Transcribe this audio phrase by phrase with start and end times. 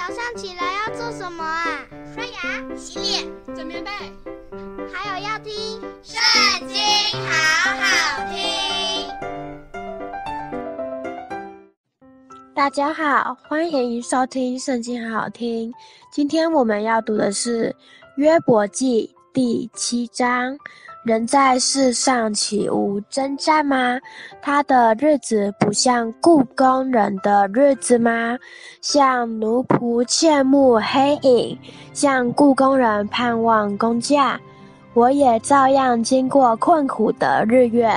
[0.00, 1.84] 早上起来要做什么啊？
[2.14, 3.90] 刷牙、洗脸、整棉被，
[4.90, 5.52] 还有要听
[6.02, 6.18] 《圣
[6.66, 6.78] 经》，
[7.28, 9.06] 好好听。
[12.54, 15.70] 大家好，欢迎收听《圣经》，好好听。
[16.10, 17.68] 今天我们要读的是
[18.16, 20.56] 《约伯记》第七章。
[21.02, 23.98] 人在世上岂无征战吗？
[24.42, 28.36] 他的日子不像故宫人的日子吗？
[28.82, 31.58] 像奴仆切慕黑影，
[31.94, 34.38] 像故宫人盼望工价。
[34.92, 37.92] 我也照样经过困苦的日月，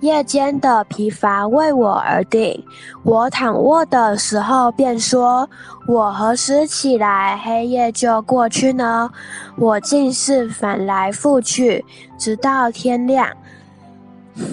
[0.00, 2.64] 夜间的疲乏为我而定。
[3.02, 5.50] 我躺卧的时候便说：
[5.88, 9.10] 我何时起来，黑夜就过去呢？
[9.56, 11.84] 我竟是翻来覆去，
[12.16, 13.28] 直到天亮。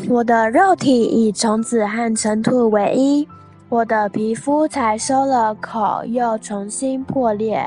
[0.09, 3.27] 我的肉体以虫子和尘土为衣，
[3.70, 7.63] 我的皮肤才收了口，又重新破裂。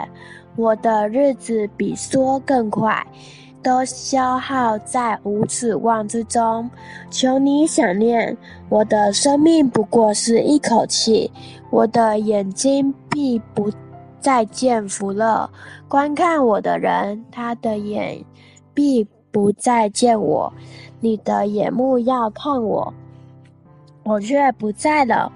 [0.57, 3.07] 我的日子比梭更快。
[3.63, 6.71] 都消耗在无指望之中。
[7.11, 8.37] 求你想念，
[8.69, 11.31] 我的生命不过是一口气，
[11.71, 13.71] 我的眼睛必不
[14.21, 15.49] 再见福乐。
[15.89, 18.25] 观看我的人，他的眼
[18.75, 20.53] 必不再见我。
[21.01, 22.93] 你的眼目要看我，
[24.05, 25.31] 我却不在了。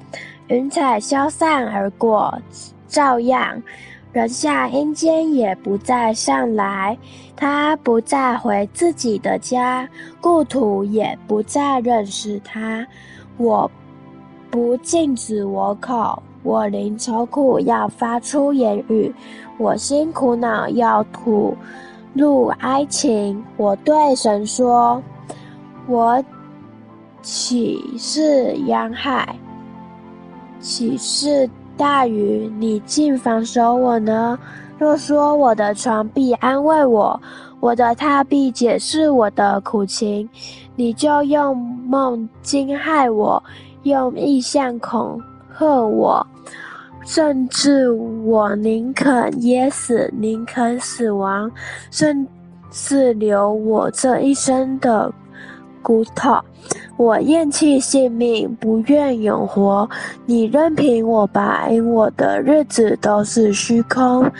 [0.48, 2.36] 云彩消散而过，
[2.88, 3.62] 照样。
[4.12, 6.98] 人下阴间也不再上来，
[7.34, 9.88] 他不再回自己的家，
[10.20, 12.86] 故土也不再认识他。
[13.38, 13.70] 我
[14.50, 19.10] 不禁止我口，我灵愁苦要发出言语，
[19.56, 21.56] 我心苦恼要吐
[22.12, 23.42] 露哀情。
[23.56, 25.02] 我对神说：
[25.86, 26.22] 我
[27.22, 29.34] 岂是洋海？
[30.60, 31.48] 岂是？
[31.76, 34.38] 大雨，你竟防守我呢？
[34.78, 37.20] 若说我的床必安慰我，
[37.60, 40.28] 我的榻必解释我的苦情，
[40.74, 43.42] 你就用梦惊骇我，
[43.84, 45.20] 用意象恐
[45.56, 46.26] 吓我，
[47.04, 51.50] 甚至我宁肯噎死，宁肯死亡，
[51.90, 52.26] 甚
[52.70, 55.12] 至留我这一生的
[55.82, 56.38] 骨头。
[56.96, 59.88] 我厌弃性命，不愿永活。
[60.24, 64.30] 你任凭我吧，因我的日子都是虚空。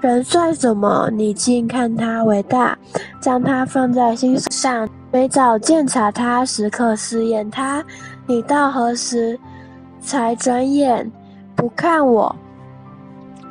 [0.00, 1.10] 人算什么？
[1.12, 2.78] 你竟看他为大，
[3.20, 7.84] 将他放在心上，每早鉴察他，时刻试验他。
[8.26, 9.38] 你到何时
[10.00, 11.10] 才转眼
[11.56, 12.34] 不看我？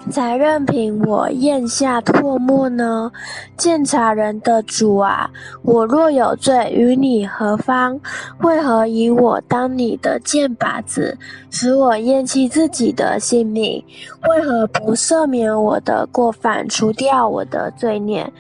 [0.10, 3.12] 才任凭我咽下唾沫呢？
[3.58, 5.30] 鉴察人的主啊，
[5.64, 8.00] 我若有罪，与你何方？
[8.42, 11.18] 为何以我当你的箭靶子，
[11.52, 13.84] 使我咽弃自己的性命？
[14.30, 18.32] 为何不赦免我的过犯，除掉我的罪孽？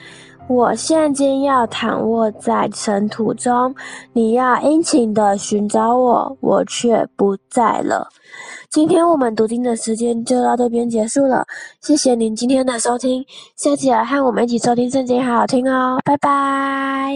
[0.47, 3.75] 我现今要躺卧在尘土中，
[4.13, 8.08] 你要殷勤地寻找我，我却不在了。
[8.69, 11.46] 今天我们读经的时间就到这边结束了，
[11.81, 13.24] 谢谢您今天的收听，
[13.56, 17.13] 下期来和我们一起收听圣经，好好听哦，拜拜。